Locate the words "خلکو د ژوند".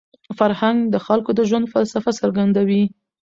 1.05-1.71